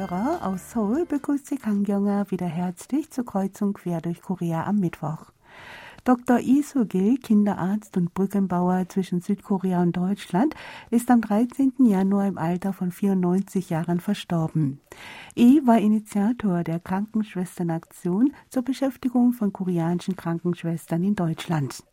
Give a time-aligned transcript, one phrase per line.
[0.00, 4.78] Hörer aus Seoul begrüßt Sie Kang Gyonger wieder herzlich zur Kreuzung quer durch Korea am
[4.78, 5.26] Mittwoch.
[6.04, 6.38] Dr.
[6.38, 10.54] Lee Kinderarzt und Brückenbauer zwischen Südkorea und Deutschland,
[10.88, 11.74] ist am 13.
[11.80, 14.80] Januar im Alter von 94 Jahren verstorben.
[15.34, 21.84] Lee war Initiator der Krankenschwesternaktion zur Beschäftigung von koreanischen Krankenschwestern in Deutschland.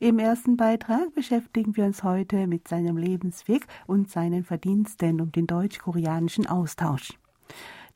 [0.00, 5.46] Im ersten Beitrag beschäftigen wir uns heute mit seinem Lebensweg und seinen Verdiensten um den
[5.46, 7.16] deutsch-koreanischen Austausch.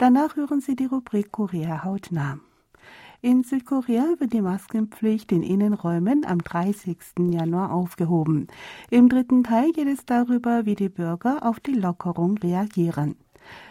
[0.01, 2.39] Danach hören Sie die Rubrik Korea hautnah.
[3.21, 6.97] In Südkorea wird die Maskenpflicht in Innenräumen am 30.
[7.19, 8.47] Januar aufgehoben.
[8.89, 13.15] Im dritten Teil geht es darüber, wie die Bürger auf die Lockerung reagieren.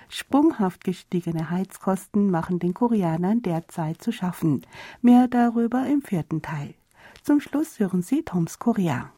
[0.08, 4.68] Sprunghaft gestiegene Heizkosten machen den Koreanern derzeit zu schaffen.
[5.02, 6.76] Mehr darüber im vierten Teil.
[7.24, 9.12] Zum Schluss hören Sie Toms Korea.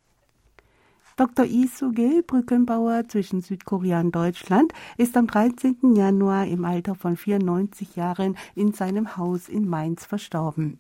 [1.18, 1.46] Dr.
[1.46, 5.96] Lee Soo-gil, Brückenbauer zwischen Südkorea und Deutschland, ist am 13.
[5.96, 10.80] Januar im Alter von 94 Jahren in seinem Haus in Mainz verstorben.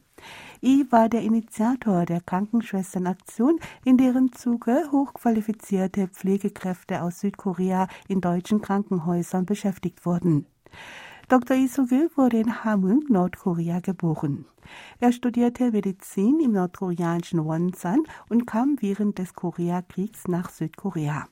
[0.62, 8.62] Lee war der Initiator der Krankenschwesternaktion, in deren Zuge hochqualifizierte Pflegekräfte aus Südkorea in deutschen
[8.62, 10.46] Krankenhäusern beschäftigt wurden.
[11.32, 11.56] Dr.
[11.56, 14.44] Isogil wurde in Hamhung, Nordkorea, geboren.
[15.00, 21.30] Er studierte Medizin im nordkoreanischen Wonsan und kam während des Koreakriegs nach Südkorea.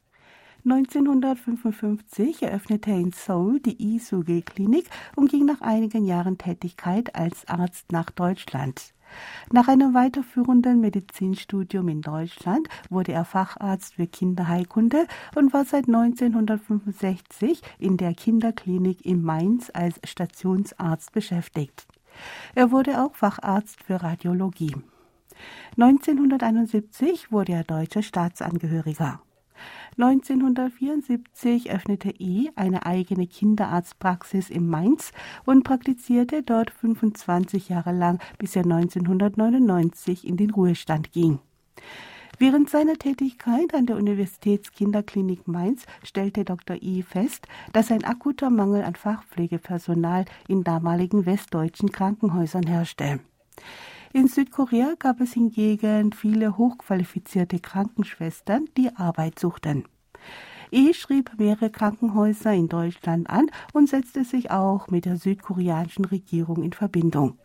[0.63, 7.45] 1955 eröffnete er in Seoul die Isugil Klinik und ging nach einigen Jahren Tätigkeit als
[7.49, 8.93] Arzt nach Deutschland.
[9.51, 17.61] Nach einem weiterführenden Medizinstudium in Deutschland wurde er Facharzt für Kinderheilkunde und war seit 1965
[17.79, 21.87] in der Kinderklinik in Mainz als Stationsarzt beschäftigt.
[22.55, 24.75] Er wurde auch Facharzt für Radiologie.
[25.77, 29.21] 1971 wurde er deutscher Staatsangehöriger.
[29.97, 35.11] 1974 öffnete E eine eigene Kinderarztpraxis in Mainz
[35.45, 41.39] und praktizierte dort 25 Jahre lang, bis er 1999 in den Ruhestand ging.
[42.37, 46.77] Während seiner Tätigkeit an der Universitätskinderklinik Mainz stellte Dr.
[46.81, 53.19] I fest, dass ein akuter Mangel an Fachpflegepersonal in damaligen westdeutschen Krankenhäusern herrschte.
[54.11, 59.85] In Südkorea gab es hingegen viele hochqualifizierte Krankenschwestern, die Arbeit suchten.
[60.71, 66.63] E schrieb mehrere Krankenhäuser in Deutschland an und setzte sich auch mit der südkoreanischen Regierung
[66.63, 67.37] in Verbindung.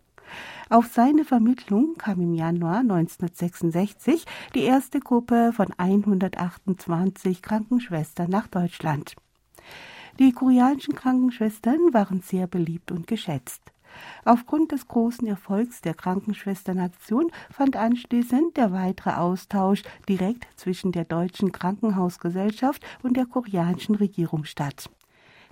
[0.70, 9.16] Auf seine Vermittlung kam im Januar 1966 die erste Gruppe von 128 Krankenschwestern nach Deutschland.
[10.18, 13.73] Die koreanischen Krankenschwestern waren sehr beliebt und geschätzt.
[14.24, 21.52] Aufgrund des großen Erfolgs der Krankenschwesternaktion fand anschließend der weitere Austausch direkt zwischen der deutschen
[21.52, 24.90] Krankenhausgesellschaft und der koreanischen Regierung statt.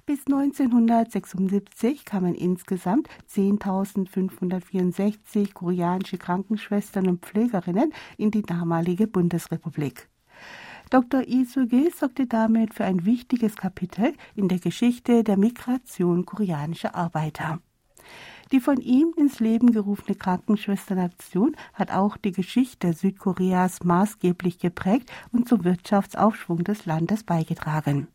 [0.05, 10.09] Bis 1976 kamen insgesamt 10.564 koreanische Krankenschwestern und Pflegerinnen in die damalige Bundesrepublik.
[10.91, 11.23] Dr.
[11.27, 17.61] Isuge sorgte damit für ein wichtiges Kapitel in der Geschichte der Migration koreanischer Arbeiter.
[18.53, 25.49] Die von ihm ins Leben gerufene Krankenschwesternaktion hat auch die Geschichte Südkoreas maßgeblich geprägt und
[25.49, 28.09] zum Wirtschaftsaufschwung des Landes beigetragen.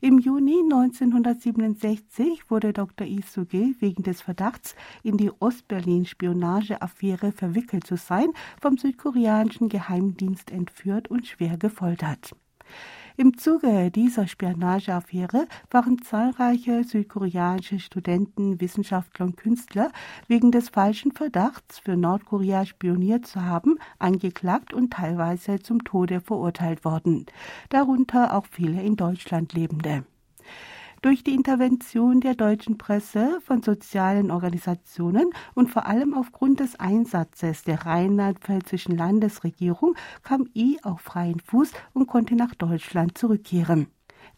[0.00, 3.06] Im Juni 1967 wurde Dr.
[3.06, 8.28] Isuge wegen des Verdachts, in die Ostberlin-Spionageaffäre verwickelt zu sein,
[8.60, 12.34] vom südkoreanischen Geheimdienst entführt und schwer gefoltert.
[13.18, 19.90] Im Zuge dieser Spionageaffäre waren zahlreiche südkoreanische Studenten, Wissenschaftler und Künstler
[20.28, 26.84] wegen des falschen Verdachts, für Nordkorea spioniert zu haben, angeklagt und teilweise zum Tode verurteilt
[26.84, 27.24] worden,
[27.70, 30.04] darunter auch viele in Deutschland lebende.
[31.02, 37.62] Durch die Intervention der deutschen Presse, von sozialen Organisationen und vor allem aufgrund des Einsatzes
[37.62, 43.88] der rheinland-pfälzischen Landesregierung kam I auf freien Fuß und konnte nach Deutschland zurückkehren.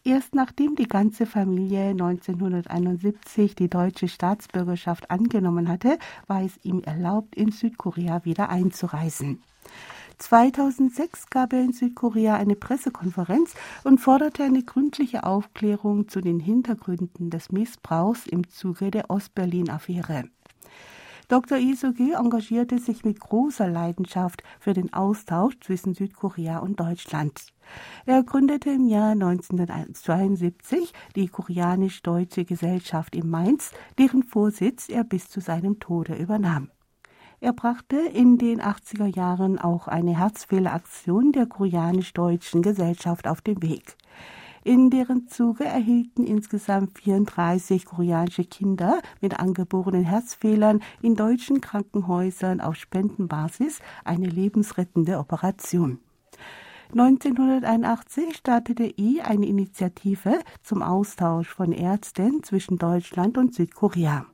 [0.03, 5.97] Erst nachdem die ganze Familie 1971 die deutsche Staatsbürgerschaft angenommen hatte,
[6.27, 9.41] war es ihm erlaubt, in Südkorea wieder einzureisen.
[10.19, 17.29] 2006 gab er in Südkorea eine Pressekonferenz und forderte eine gründliche Aufklärung zu den Hintergründen
[17.29, 20.25] des Missbrauchs im Zuge der Ostberlin-Affäre.
[21.29, 21.59] Dr.
[21.59, 27.53] Isoge engagierte sich mit großer Leidenschaft für den Austausch zwischen Südkorea und Deutschland.
[28.07, 35.39] Er gründete im Jahr 1972 die Koreanisch-Deutsche Gesellschaft in Mainz, deren Vorsitz er bis zu
[35.39, 36.71] seinem Tode übernahm.
[37.41, 43.95] Er brachte in den 80er Jahren auch eine Herzfehleraktion der koreanisch-deutschen Gesellschaft auf den Weg.
[44.65, 52.75] In deren Zuge erhielten insgesamt 34 koreanische Kinder mit angeborenen Herzfehlern in deutschen Krankenhäusern auf
[52.75, 55.99] Spendenbasis eine lebensrettende Operation.
[56.91, 64.25] 1981 startete I eine Initiative zum Austausch von Ärzten zwischen Deutschland und Südkorea.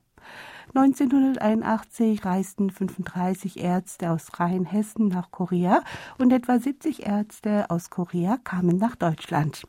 [0.75, 5.81] 1981 reisten 35 Ärzte aus Rheinhessen nach Korea
[6.18, 9.63] und etwa 70 Ärzte aus Korea kamen nach Deutschland.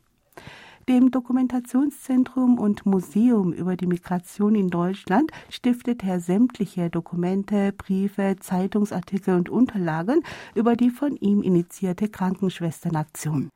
[0.89, 9.35] Dem Dokumentationszentrum und Museum über die Migration in Deutschland stiftet er sämtliche Dokumente, Briefe, Zeitungsartikel
[9.35, 10.23] und Unterlagen
[10.55, 13.49] über die von ihm initiierte Krankenschwesternaktion.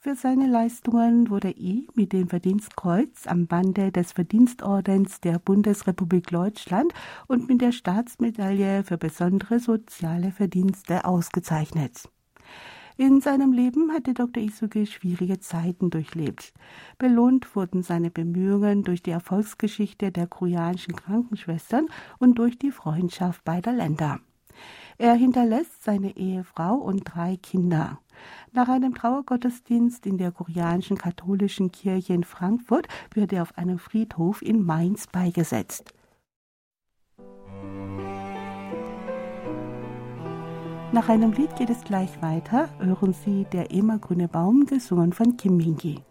[0.00, 6.94] Für seine Leistungen wurde I mit dem Verdienstkreuz am Bande des Verdienstordens der Bundesrepublik Deutschland
[7.26, 12.08] und mit der Staatsmedaille für besondere soziale Verdienste ausgezeichnet.
[12.96, 14.40] In seinem Leben hatte Dr.
[14.40, 16.52] Isuke schwierige Zeiten durchlebt.
[16.98, 21.88] Belohnt wurden seine Bemühungen durch die Erfolgsgeschichte der koreanischen Krankenschwestern
[22.20, 24.20] und durch die Freundschaft beider Länder.
[25.00, 28.00] Er hinterlässt seine Ehefrau und drei Kinder.
[28.52, 34.42] Nach einem Trauergottesdienst in der koreanischen katholischen Kirche in Frankfurt wird er auf einem Friedhof
[34.42, 35.94] in Mainz beigesetzt.
[40.90, 42.68] Nach einem Lied geht es gleich weiter.
[42.80, 46.02] Hören Sie Der immergrüne Baum, gesungen von Kim Mingi.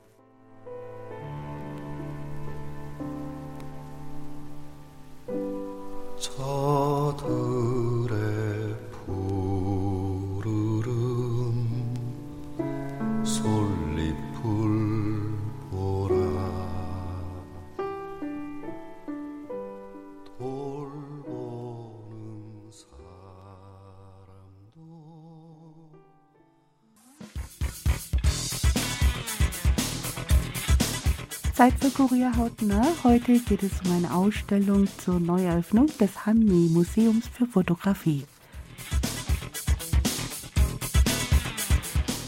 [31.58, 32.86] Zeit für Korea hautnah.
[33.04, 38.26] Heute geht es um eine Ausstellung zur Neueröffnung des Hanmi Museums für Fotografie.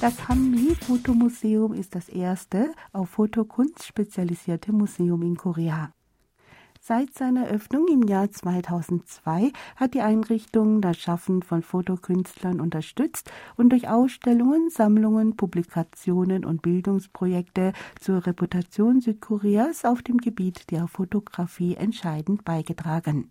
[0.01, 5.93] Das Hanmi Fotomuseum ist das erste auf Fotokunst spezialisierte Museum in Korea.
[6.89, 13.69] Seit seiner Öffnung im Jahr 2002 hat die Einrichtung das Schaffen von Fotokünstlern unterstützt und
[13.69, 22.43] durch Ausstellungen, Sammlungen, Publikationen und Bildungsprojekte zur Reputation Südkoreas auf dem Gebiet der Fotografie entscheidend
[22.43, 23.29] beigetragen.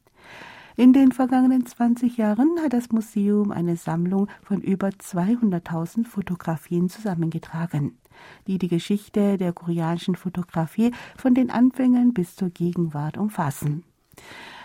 [0.77, 7.99] In den vergangenen 20 Jahren hat das Museum eine Sammlung von über 200.000 Fotografien zusammengetragen
[8.47, 13.85] die die Geschichte der koreanischen Fotografie von den Anfängen bis zur Gegenwart umfassen.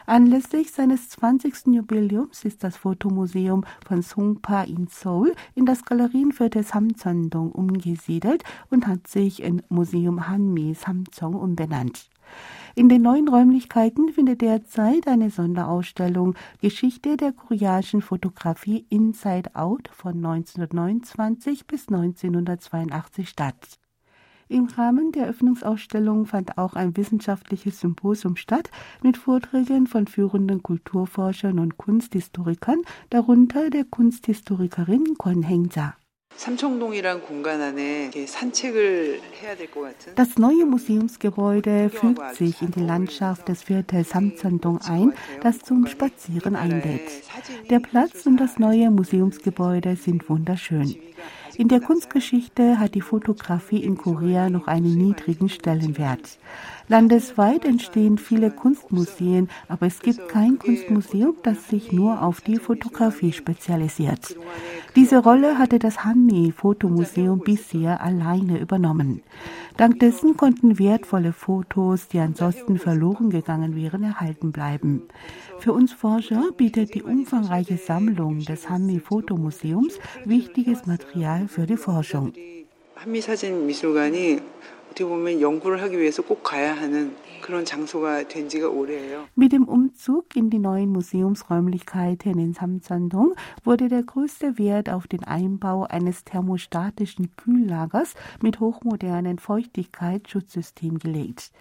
[0.06, 1.68] Anlässlich seines 20.
[1.68, 9.08] Jubiläums ist das Fotomuseum von Songpa in Seoul in das Galerienviertel Samcheon-dong umgesiedelt und hat
[9.08, 12.10] sich in Museum Hanmi Samcheong umbenannt.
[12.76, 20.16] In den neuen Räumlichkeiten findet derzeit eine Sonderausstellung Geschichte der koreanischen Fotografie Inside Out von
[20.16, 23.78] 1929 bis 1982 statt.
[24.48, 28.72] Im Rahmen der Öffnungsausstellung fand auch ein wissenschaftliches Symposium statt
[29.04, 32.82] mit Vorträgen von führenden Kulturforschern und Kunsthistorikern,
[33.12, 35.96] darunter der Kunsthistorikerin Kwon Hengja.
[40.16, 46.56] Das neue Museumsgebäude fügt sich in die Landschaft des Viertels Samcheon-dong ein, das zum Spazieren
[46.56, 47.24] einlädt.
[47.70, 50.96] Der Platz und das neue Museumsgebäude sind wunderschön.
[51.56, 56.40] In der Kunstgeschichte hat die Fotografie in Korea noch einen niedrigen Stellenwert.
[56.94, 63.34] Landesweit entstehen viele Kunstmuseen, aber es gibt kein Kunstmuseum, das sich nur auf die Fotografie
[63.34, 64.38] spezialisiert.
[64.96, 69.24] Diese Rolle hatte das Hanmi Fotomuseum bisher alleine übernommen.
[69.76, 75.02] Dank dessen konnten wertvolle Fotos, die ansonsten verloren gegangen wären, erhalten bleiben.
[75.58, 82.34] Für uns Forscher bietet die umfangreiche Sammlung des Hanmi Fotomuseums wichtiges Material für die Forschung.
[89.36, 93.34] Mit dem Umzug in die neuen Museumsräumlichkeiten in Samcheon-dong
[93.64, 101.52] wurde der größte Wert auf den Einbau eines thermostatischen Kühllagers mit hochmodernen Feuchtigkeitsschutzsystem gelegt.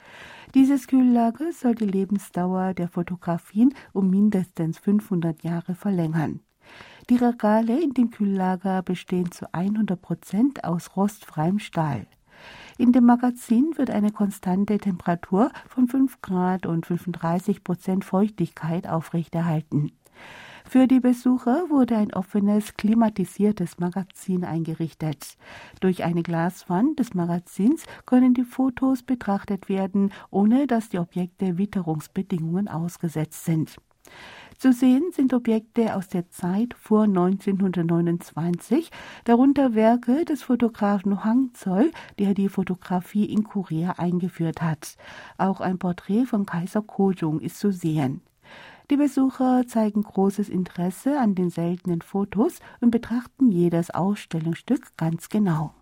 [0.55, 6.41] Dieses Kühllager soll die Lebensdauer der Fotografien um mindestens 500 Jahre verlängern.
[7.11, 12.07] Die Regale in dem Kühllager bestehen zu 100 Prozent aus rostfreiem Stahl.
[12.83, 19.93] In dem Magazin wird eine konstante Temperatur von 5 Grad und 35 Prozent Feuchtigkeit aufrechterhalten.
[20.69, 25.37] Für die Besucher wurde ein offenes, klimatisiertes Magazin eingerichtet.
[25.79, 32.67] Durch eine Glaswand des Magazins können die Fotos betrachtet werden, ohne dass die Objekte Witterungsbedingungen
[32.67, 33.77] ausgesetzt sind.
[34.63, 38.93] Zu sehen sind Objekte aus der Zeit vor 1929,
[39.25, 41.91] darunter Werke des Fotografen Hang Zoll,
[42.21, 44.95] der die Fotografie in Korea eingeführt hat.
[45.37, 48.21] Auch ein Porträt von Kaiser Kojong ist zu sehen.
[48.89, 55.75] Die Besucher zeigen großes Interesse an den seltenen Fotos und betrachten jedes Ausstellungsstück ganz genau.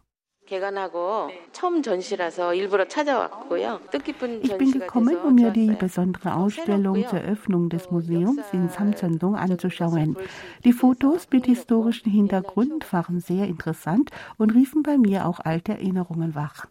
[4.42, 10.16] Ich bin gekommen, um mir die besondere Ausstellung zur Eröffnung des Museums in Samcheondong anzuschauen.
[10.64, 16.34] Die Fotos mit historischem Hintergrund waren sehr interessant und riefen bei mir auch alte Erinnerungen
[16.34, 16.66] wach.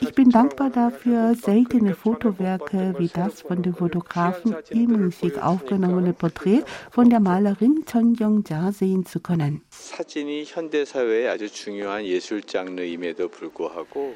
[0.00, 6.64] Ich bin dankbar dafür, seltene Fotowerke wie das von dem Fotografen Lee Mung-sik aufgenommene Porträt
[6.90, 9.62] von der Malerin Chon Young-ja sehen zu können.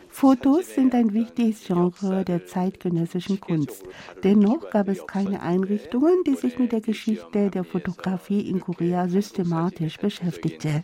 [0.08, 3.82] Fotos sind ein wichtiges Genre der zeitgenössischen Kunst.
[4.24, 9.96] Dennoch gab es keine Einrichtungen, die sich mit der Geschichte der Fotografie in Korea systematisch
[9.98, 10.82] beschäftigte.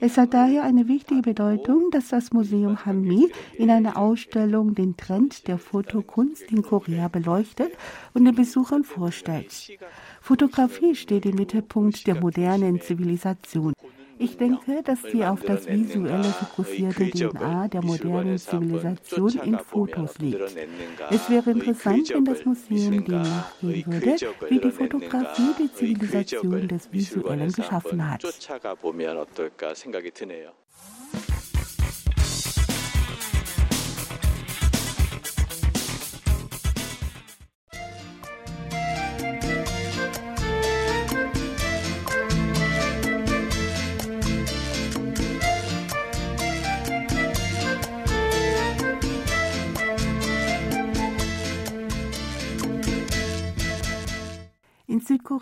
[0.00, 5.46] Es hat daher eine wichtige Bedeutung, dass das Museum Hanmi in einer Ausstellung den Trend
[5.48, 7.72] der Fotokunst in Korea beleuchtet
[8.12, 9.78] und den Besuchern vorstellt.
[10.20, 13.72] Fotografie steht im Mittelpunkt der modernen Zivilisation.
[14.18, 20.40] Ich denke, dass die auf das Visuelle fokussierte DNA der modernen Zivilisation in Fotos liegt.
[21.10, 24.16] Es wäre interessant, wenn das Museum dem nachgehen würde,
[24.48, 28.24] wie die Fotografie die Zivilisation des Visuellen geschaffen hat.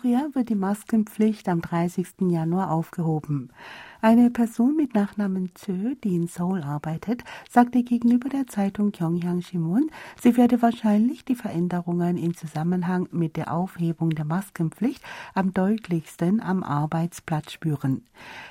[0.03, 2.07] Südkorea wird die Maskenpflicht am 30.
[2.29, 3.53] Januar aufgehoben.
[4.01, 9.89] Eine Person mit Nachnamen Chö, die in Seoul arbeitet, sagte gegenüber der Zeitung Gyeongyang Shimun,
[10.21, 15.01] sie werde wahrscheinlich die Veränderungen in Zusammenhang mit der Aufhebung der Maskenpflicht
[15.35, 18.03] am deutlichsten am Arbeitsplatz spüren.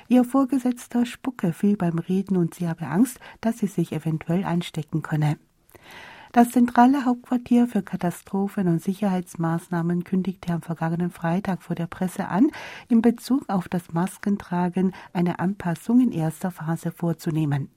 [0.07, 5.03] Ihr Vorgesetzter spucke viel beim Reden und sie habe Angst, dass sie sich eventuell anstecken
[5.03, 5.37] könne.
[6.33, 12.49] Das zentrale Hauptquartier für Katastrophen- und Sicherheitsmaßnahmen kündigte am vergangenen Freitag vor der Presse an,
[12.89, 17.69] in Bezug auf das Maskentragen eine Anpassung in erster Phase vorzunehmen.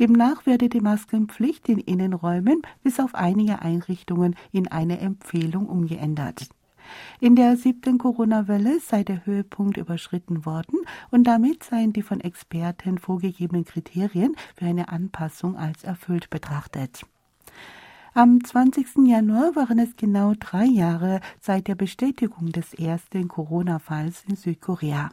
[0.00, 6.48] Demnach werde die Maskenpflicht in Innenräumen bis auf einige Einrichtungen in eine Empfehlung umgeändert.
[7.20, 10.80] In der siebten Corona-Welle sei der Höhepunkt überschritten worden
[11.12, 17.06] und damit seien die von Experten vorgegebenen Kriterien für eine Anpassung als erfüllt betrachtet.
[18.16, 19.08] Am 20.
[19.08, 25.10] Januar waren es genau drei Jahre seit der Bestätigung des ersten Corona-Falls in Südkorea.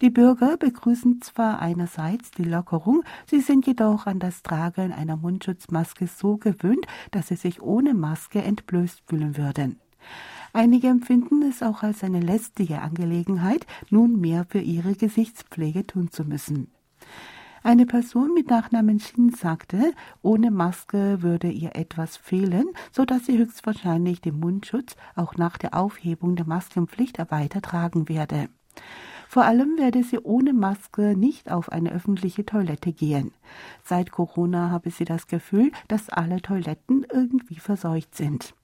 [0.00, 6.06] Die Bürger begrüßen zwar einerseits die Lockerung, sie sind jedoch an das Tragen einer Mundschutzmaske
[6.06, 9.80] so gewöhnt, dass sie sich ohne Maske entblößt fühlen würden.
[10.52, 16.22] Einige empfinden es auch als eine lästige Angelegenheit, nun mehr für ihre Gesichtspflege tun zu
[16.22, 16.70] müssen.
[17.64, 23.38] Eine Person mit Nachnamen Shin sagte, ohne Maske würde ihr etwas fehlen, so dass sie
[23.38, 28.48] höchstwahrscheinlich den Mundschutz auch nach der Aufhebung der Maskenpflicht weiter tragen werde.
[29.28, 33.32] Vor allem werde sie ohne Maske nicht auf eine öffentliche Toilette gehen.
[33.84, 38.54] Seit Corona habe sie das Gefühl, dass alle Toiletten irgendwie verseucht sind.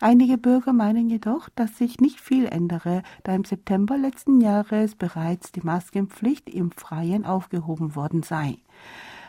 [0.00, 5.52] Einige Bürger meinen jedoch, dass sich nicht viel ändere, da im September letzten Jahres bereits
[5.52, 8.58] die Maskenpflicht im Freien aufgehoben worden sei.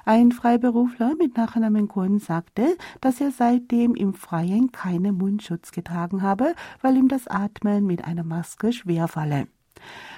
[0.06, 6.56] Ein Freiberufler mit Nachnamen Kun sagte, dass er seitdem im Freien keinen Mundschutz getragen habe,
[6.82, 9.48] weil ihm das Atmen mit einer Maske schwerfalle.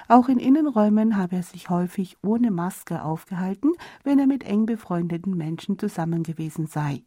[0.08, 3.72] Auch in Innenräumen habe er sich häufig ohne Maske aufgehalten,
[4.04, 7.02] wenn er mit eng befreundeten Menschen zusammen gewesen sei.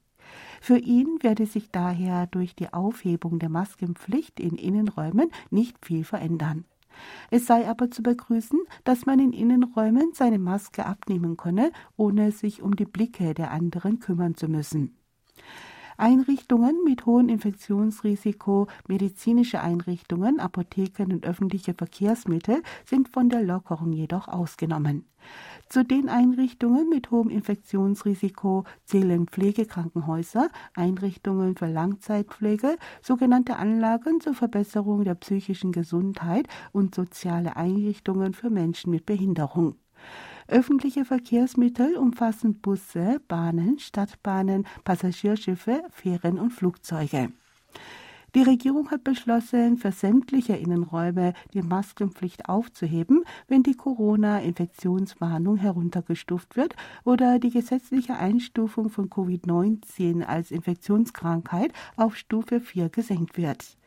[0.61, 6.65] Für ihn werde sich daher durch die Aufhebung der Maskenpflicht in Innenräumen nicht viel verändern.
[7.31, 12.61] Es sei aber zu begrüßen, dass man in Innenräumen seine Maske abnehmen könne, ohne sich
[12.61, 14.95] um die Blicke der anderen kümmern zu müssen.
[15.97, 24.27] Einrichtungen mit hohem Infektionsrisiko, medizinische Einrichtungen, Apotheken und öffentliche Verkehrsmittel sind von der Lockerung jedoch
[24.27, 25.05] ausgenommen.
[25.69, 35.03] Zu den Einrichtungen mit hohem Infektionsrisiko zählen Pflegekrankenhäuser, Einrichtungen für Langzeitpflege, sogenannte Anlagen zur Verbesserung
[35.03, 39.75] der psychischen Gesundheit und soziale Einrichtungen für Menschen mit Behinderung.
[40.47, 47.29] Öffentliche Verkehrsmittel umfassen Busse, Bahnen, Stadtbahnen, Passagierschiffe, Fähren und Flugzeuge.
[48.35, 56.75] Die Regierung hat beschlossen, für sämtliche Innenräume die Maskenpflicht aufzuheben, wenn die Corona-Infektionswarnung heruntergestuft wird
[57.03, 63.77] oder die gesetzliche Einstufung von Covid-19 als Infektionskrankheit auf Stufe 4 gesenkt wird.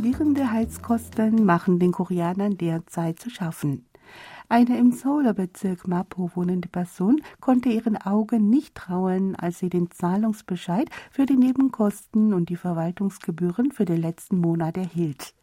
[0.00, 3.84] Explodierende Heizkosten machen den Koreanern derzeit zu schaffen.
[4.48, 10.88] Eine im Seoler-Bezirk Mapo wohnende Person konnte ihren Augen nicht trauen, als sie den Zahlungsbescheid
[11.10, 15.34] für die Nebenkosten und die Verwaltungsgebühren für den letzten Monat erhielt.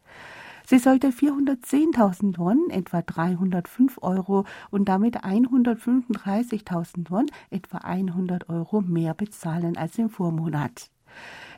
[0.66, 9.14] Sie sollte 410.000 Won, etwa 305 Euro und damit 135.000 Won, etwa 100 Euro mehr
[9.14, 10.90] bezahlen als im Vormonat.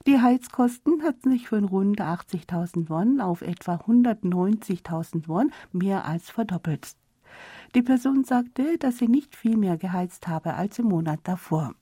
[0.07, 6.97] Die Heizkosten hatten sich von rund 80.000 Won auf etwa 190.000 Won mehr als verdoppelt.
[7.75, 11.75] Die Person sagte, dass sie nicht viel mehr geheizt habe als im Monat davor.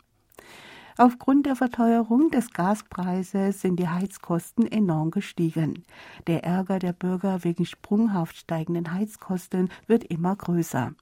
[1.01, 5.85] Aufgrund der Verteuerung des Gaspreises sind die Heizkosten enorm gestiegen.
[6.27, 10.93] Der Ärger der Bürger wegen sprunghaft steigenden Heizkosten wird immer größer.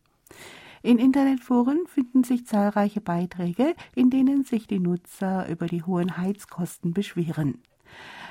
[0.87, 6.95] In Internetforen finden sich zahlreiche Beiträge, in denen sich die Nutzer über die hohen Heizkosten
[6.95, 7.61] beschweren.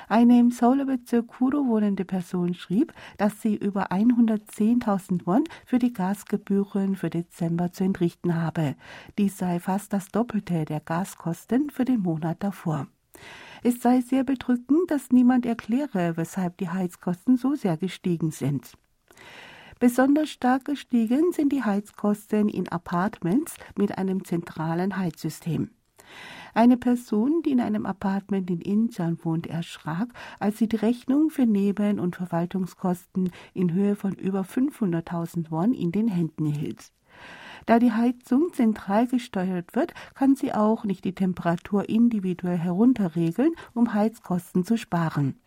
[0.08, 6.96] Eine im Seoul-Bezirk Kuro wohnende Person schrieb, dass sie über 110.000 Won für die Gasgebühren
[6.96, 8.74] für Dezember zu entrichten habe.
[9.18, 12.86] Dies sei fast das Doppelte der Gaskosten für den Monat davor.
[13.64, 18.78] Es sei sehr bedrückend, dass niemand erkläre, weshalb die Heizkosten so sehr gestiegen sind.
[19.78, 25.70] Besonders stark gestiegen sind die Heizkosten in Apartments mit einem zentralen Heizsystem.
[26.54, 30.08] Eine Person, die in einem Apartment in Incheon wohnt, erschrak,
[30.40, 35.92] als sie die Rechnung für Neben- und Verwaltungskosten in Höhe von über 500.000 Won in
[35.92, 36.90] den Händen hielt.
[37.66, 43.92] Da die Heizung zentral gesteuert wird, kann sie auch nicht die Temperatur individuell herunterregeln, um
[43.92, 45.38] Heizkosten zu sparen.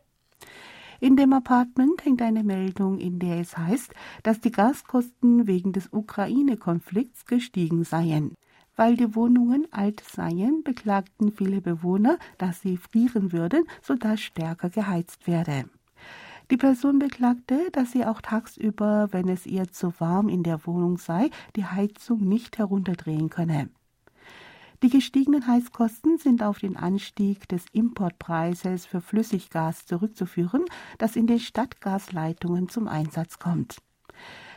[1.01, 5.93] In dem Apartment hängt eine Meldung, in der es heißt, dass die Gaskosten wegen des
[5.93, 8.35] Ukraine-Konflikts gestiegen seien.
[8.75, 15.25] Weil die Wohnungen alt seien, beklagten viele Bewohner, dass sie frieren würden, sodass stärker geheizt
[15.25, 15.69] werde.
[16.51, 20.97] Die Person beklagte, dass sie auch tagsüber, wenn es ihr zu warm in der Wohnung
[20.97, 23.69] sei, die Heizung nicht herunterdrehen könne.
[24.81, 30.63] Die gestiegenen Heizkosten sind auf den Anstieg des Importpreises für Flüssiggas zurückzuführen,
[30.97, 33.79] das in den Stadtgasleitungen zum Einsatz kommt.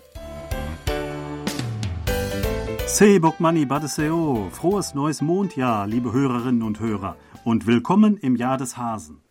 [2.91, 8.77] Seibok Mani Badeseo, frohes neues Mondjahr, liebe Hörerinnen und Hörer, und willkommen im Jahr des
[8.77, 9.21] Hasen.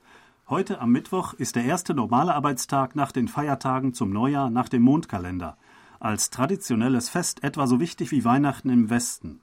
[0.48, 4.82] Heute am Mittwoch ist der erste normale Arbeitstag nach den Feiertagen zum Neujahr nach dem
[4.82, 5.58] Mondkalender.
[5.98, 9.40] Als traditionelles Fest etwa so wichtig wie Weihnachten im Westen.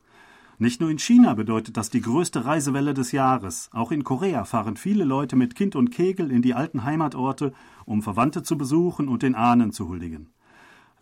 [0.58, 3.70] Nicht nur in China bedeutet das die größte Reisewelle des Jahres.
[3.74, 8.02] Auch in Korea fahren viele Leute mit Kind und Kegel in die alten Heimatorte, um
[8.02, 10.30] Verwandte zu besuchen und den Ahnen zu huldigen.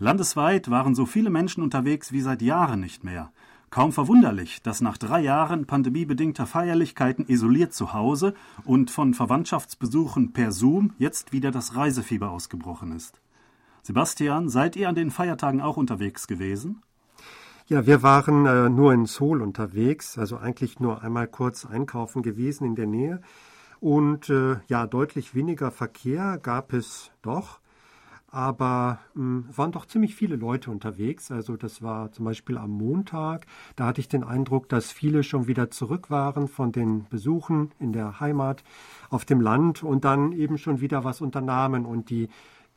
[0.04, 3.32] Landesweit waren so viele Menschen unterwegs wie seit Jahren nicht mehr.
[3.70, 8.34] Kaum verwunderlich, dass nach drei Jahren pandemiebedingter Feierlichkeiten isoliert zu Hause
[8.66, 13.22] und von Verwandtschaftsbesuchen per Zoom jetzt wieder das Reisefieber ausgebrochen ist.
[13.82, 16.82] Sebastian, seid ihr an den Feiertagen auch unterwegs gewesen?
[17.68, 22.66] Ja, wir waren äh, nur in Seoul unterwegs, also eigentlich nur einmal kurz einkaufen gewesen
[22.66, 23.22] in der Nähe.
[23.80, 27.62] Und äh, ja, deutlich weniger Verkehr gab es doch.
[28.34, 31.30] Aber mh, hm, waren doch ziemlich viele Leute unterwegs.
[31.30, 33.46] Also das war zum Beispiel am Montag.
[33.76, 37.94] Da hatte ich den Eindruck, dass viele schon wieder zurück waren von den Besuchen in
[37.94, 38.64] der Heimat
[39.12, 42.28] auf dem Land und dann eben schon wieder was unternahmen und die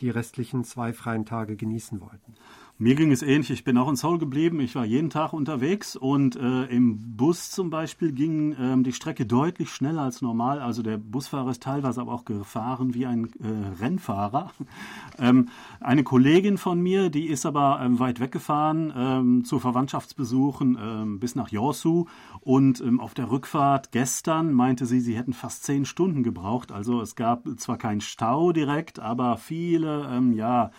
[0.03, 2.35] die restlichen zwei freien Tage genießen wollten.
[2.79, 3.51] Mir ging es ähnlich.
[3.51, 4.61] Ich bin auch in Seoul geblieben.
[4.61, 9.25] Ich war jeden Tag unterwegs und äh, im Bus zum Beispiel ging ähm, die Strecke
[9.25, 10.61] deutlich schneller als normal.
[10.61, 14.51] Also der Busfahrer ist teilweise aber auch gefahren wie ein äh, Rennfahrer.
[15.19, 15.49] ähm,
[15.81, 21.35] eine Kollegin von mir, die ist aber ähm, weit weggefahren ähm, zu Verwandtschaftsbesuchen ähm, bis
[21.35, 22.05] nach Yosu
[22.43, 26.73] und ähm, auf der Rückfahrt gestern meinte sie, sie hätten fast zehn Stunden gebraucht.
[26.73, 30.71] Also es gab zwar keinen Stau direkt, aber viele, ja,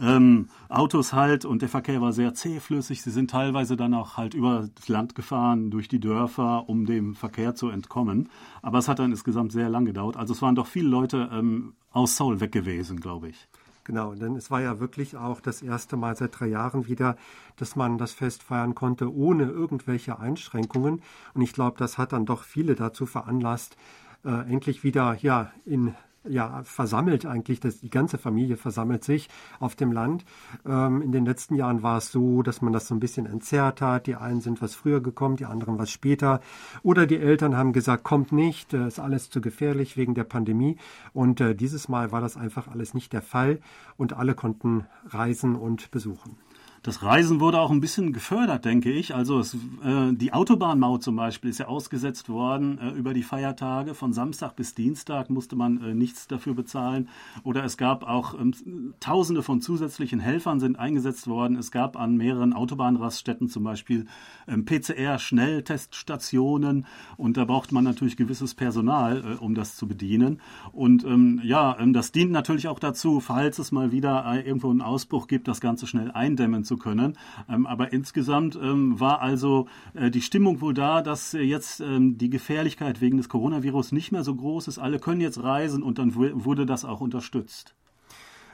[0.00, 3.02] ähm, Autos halt und der Verkehr war sehr zähflüssig.
[3.02, 7.14] Sie sind teilweise dann auch halt über das Land gefahren, durch die Dörfer, um dem
[7.14, 8.28] Verkehr zu entkommen.
[8.62, 10.16] Aber es hat dann insgesamt sehr lang gedauert.
[10.16, 13.48] Also es waren doch viele Leute ähm, aus Seoul weg gewesen, glaube ich.
[13.84, 17.16] Genau, denn es war ja wirklich auch das erste Mal seit drei Jahren wieder,
[17.56, 21.00] dass man das Fest feiern konnte ohne irgendwelche Einschränkungen.
[21.32, 23.78] Und ich glaube, das hat dann doch viele dazu veranlasst,
[24.26, 29.28] äh, endlich wieder ja in ja, versammelt eigentlich, dass die ganze Familie versammelt sich
[29.60, 30.24] auf dem Land.
[30.66, 33.80] Ähm, in den letzten Jahren war es so, dass man das so ein bisschen entzerrt
[33.80, 34.06] hat.
[34.06, 36.40] Die einen sind was früher gekommen, die anderen was später.
[36.82, 40.76] Oder die Eltern haben gesagt, kommt nicht, äh, ist alles zu gefährlich wegen der Pandemie.
[41.12, 43.60] Und äh, dieses Mal war das einfach alles nicht der Fall
[43.96, 46.36] und alle konnten reisen und besuchen.
[46.82, 49.14] Das Reisen wurde auch ein bisschen gefördert, denke ich.
[49.14, 53.94] Also es, äh, die Autobahnmaut zum Beispiel ist ja ausgesetzt worden äh, über die Feiertage.
[53.94, 57.08] Von Samstag bis Dienstag musste man äh, nichts dafür bezahlen.
[57.42, 58.54] Oder es gab auch ähm,
[59.00, 61.56] Tausende von zusätzlichen Helfern sind eingesetzt worden.
[61.56, 64.06] Es gab an mehreren Autobahnraststätten zum Beispiel
[64.46, 66.86] ähm, PCR-Schnellteststationen.
[67.16, 70.40] Und da braucht man natürlich gewisses Personal, äh, um das zu bedienen.
[70.72, 74.70] Und ähm, ja, ähm, das dient natürlich auch dazu, falls es mal wieder äh, irgendwo
[74.70, 77.18] einen Ausbruch gibt, das Ganze schnell eindämmen zu können.
[77.48, 82.16] Ähm, aber insgesamt ähm, war also äh, die Stimmung wohl da, dass äh, jetzt ähm,
[82.16, 84.78] die Gefährlichkeit wegen des Coronavirus nicht mehr so groß ist.
[84.78, 87.74] Alle können jetzt reisen und dann wurde das auch unterstützt.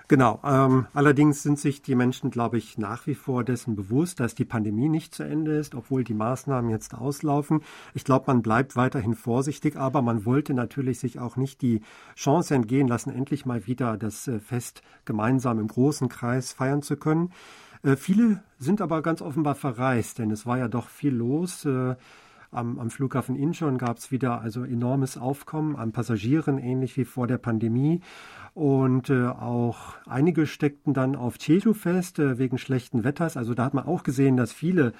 [0.07, 0.38] Genau.
[0.44, 4.44] Ähm, allerdings sind sich die Menschen, glaube ich, nach wie vor dessen bewusst, dass die
[4.44, 7.62] Pandemie nicht zu Ende ist, obwohl die Maßnahmen jetzt auslaufen.
[7.94, 11.81] Ich glaube, man bleibt weiterhin vorsichtig, aber man wollte natürlich sich auch nicht die
[12.16, 16.98] Chance entgehen lassen, endlich mal wieder das äh, Fest gemeinsam im großen Kreis feiern zu
[16.98, 17.31] können.
[17.85, 21.64] Äh, viele sind aber ganz offenbar verreist, denn es war ja doch viel los.
[21.64, 21.94] Äh,
[22.51, 27.27] am, am, Flughafen Incheon gab es wieder also enormes Aufkommen an Passagieren, ähnlich wie vor
[27.27, 28.01] der Pandemie.
[28.55, 33.37] Und äh, auch einige steckten dann auf Jeju fest äh, wegen schlechten Wetters.
[33.37, 34.92] Also da hat man auch gesehen, dass viele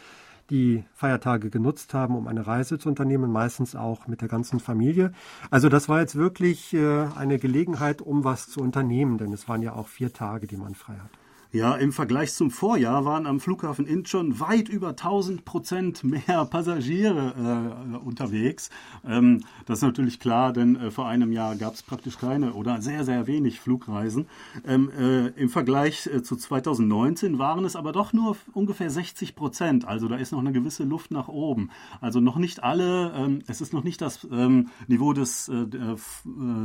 [0.51, 5.13] die Feiertage genutzt haben, um eine Reise zu unternehmen, meistens auch mit der ganzen Familie.
[5.51, 9.63] Also das war jetzt wirklich äh, eine Gelegenheit, um was zu unternehmen, denn es waren
[9.63, 11.24] ja auch vier Tage, die man frei hat.
[11.55, 17.95] Ja, im Vergleich zum Vorjahr waren am Flughafen Incheon weit über 1000 Prozent mehr Passagiere
[17.95, 18.71] äh, unterwegs.
[19.07, 22.83] Ähm, das ist natürlich klar, denn äh, vor einem Jahr gab es praktisch keine oder
[22.83, 24.27] sehr, sehr wenig Flugreisen.
[24.67, 29.85] Ähm, äh, Im Vergleich äh, zu 2019 waren es aber doch nur ungefähr 60 Prozent.
[29.87, 31.71] Also da ist noch eine gewisse Luft nach oben.
[32.01, 35.97] Also noch nicht alle, ähm, es ist noch nicht das ähm, Niveau des äh, äh,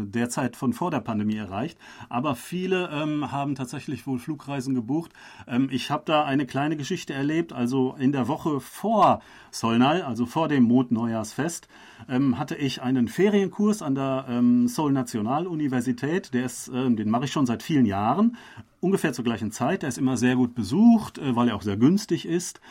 [0.05, 1.77] derzeit von vor der Pandemie erreicht,
[2.09, 5.11] aber viele ähm, haben tatsächlich wohl Flugreisen gebucht.
[5.47, 7.53] Ähm, ich habe da eine kleine Geschichte erlebt.
[7.53, 11.67] Also in der Woche vor Solnal, also vor dem Mondneujahrsfest,
[12.07, 16.33] ähm, hatte ich einen Ferienkurs an der ähm, Seoul Nationaluniversität.
[16.33, 18.37] Der ist, ähm, den mache ich schon seit vielen Jahren
[18.81, 19.81] ungefähr zur gleichen Zeit.
[19.81, 22.61] Der ist immer sehr gut besucht, äh, weil er auch sehr günstig ist.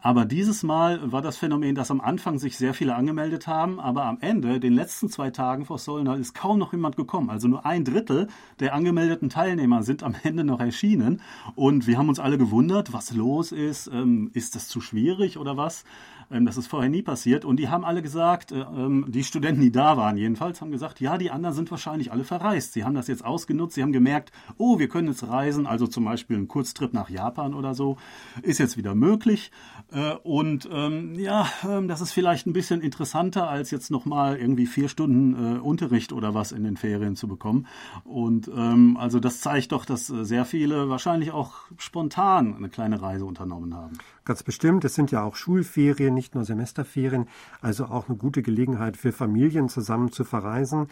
[0.00, 4.04] Aber dieses Mal war das Phänomen, dass am Anfang sich sehr viele angemeldet haben, aber
[4.04, 7.30] am Ende, den letzten zwei Tagen vor Solna, ist kaum noch jemand gekommen.
[7.30, 8.28] Also nur ein Drittel
[8.60, 11.20] der angemeldeten Teilnehmer sind am Ende noch erschienen.
[11.54, 13.88] Und wir haben uns alle gewundert, was los ist.
[13.88, 15.84] Ähm, ist das zu schwierig oder was?
[16.30, 17.44] Ähm, das ist vorher nie passiert.
[17.44, 21.00] Und die haben alle gesagt, äh, ähm, die Studenten, die da waren jedenfalls, haben gesagt,
[21.00, 22.72] ja, die anderen sind wahrscheinlich alle verreist.
[22.72, 26.04] Sie haben das jetzt ausgenutzt, sie haben gemerkt, oh, wir können jetzt reisen, also zum
[26.04, 27.96] Beispiel ein Kurztrip nach Japan oder so,
[28.42, 29.50] ist jetzt wieder möglich.
[29.92, 31.48] Äh, und ähm, ja,
[31.86, 36.34] das ist vielleicht ein bisschen interessanter, als jetzt nochmal irgendwie vier Stunden äh, Unterricht oder
[36.34, 37.66] was in den Ferien zu bekommen.
[38.04, 43.74] Und also das zeigt doch, dass sehr viele wahrscheinlich auch spontan eine kleine Reise unternommen
[43.74, 43.98] haben.
[44.24, 44.84] Ganz bestimmt.
[44.84, 47.26] Es sind ja auch Schulferien, nicht nur Semesterferien,
[47.60, 50.88] also auch eine gute Gelegenheit für Familien zusammen zu verreisen.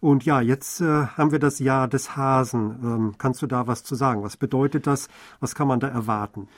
[0.00, 2.78] Und ja, jetzt äh, haben wir das Jahr des Hasen.
[2.82, 4.22] Ähm, kannst du da was zu sagen?
[4.22, 5.08] Was bedeutet das?
[5.40, 6.48] Was kann man da erwarten?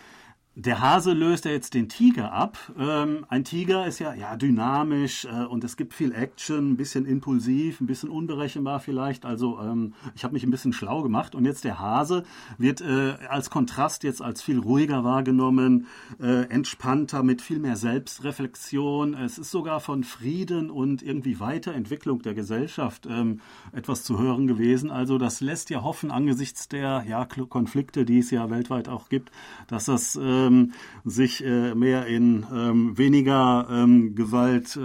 [0.61, 2.59] Der Hase löst ja jetzt den Tiger ab.
[2.77, 7.07] Ähm, ein Tiger ist ja, ja dynamisch äh, und es gibt viel Action, ein bisschen
[7.07, 9.25] impulsiv, ein bisschen unberechenbar vielleicht.
[9.25, 12.25] Also ähm, ich habe mich ein bisschen schlau gemacht und jetzt der Hase
[12.57, 15.87] wird äh, als Kontrast jetzt als viel ruhiger wahrgenommen,
[16.21, 19.15] äh, entspannter, mit viel mehr Selbstreflexion.
[19.15, 24.91] Es ist sogar von Frieden und irgendwie Weiterentwicklung der Gesellschaft ähm, etwas zu hören gewesen.
[24.91, 29.31] Also das lässt ja hoffen angesichts der ja, Konflikte, die es ja weltweit auch gibt,
[29.69, 30.73] dass das äh, ähm,
[31.05, 34.81] sich äh, mehr in ähm, weniger ähm, Gewalt, äh,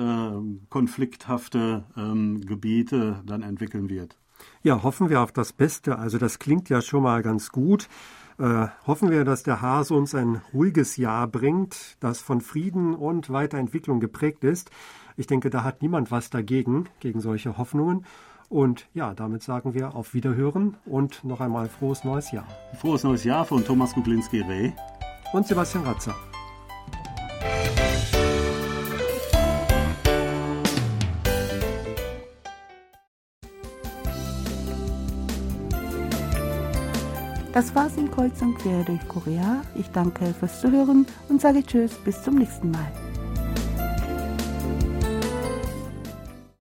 [1.97, 4.17] ähm, Gebiete dann entwickeln wird.
[4.61, 5.97] Ja, hoffen wir auf das Beste.
[5.97, 7.87] Also das klingt ja schon mal ganz gut.
[8.39, 13.29] Äh, hoffen wir, dass der Hase uns ein ruhiges Jahr bringt, das von Frieden und
[13.29, 14.71] Weiterentwicklung geprägt ist.
[15.17, 18.05] Ich denke, da hat niemand was dagegen, gegen solche Hoffnungen.
[18.49, 22.47] Und ja, damit sagen wir auf Wiederhören und noch einmal frohes neues Jahr.
[22.79, 24.71] Frohes neues Jahr von Thomas Kuklinski-Reh
[25.33, 26.15] und Sebastian Ratzer.
[37.53, 39.61] Das war's in Kreuz und Quer durch Korea.
[39.75, 43.02] Ich danke fürs Zuhören und sage Tschüss, bis zum nächsten Mal.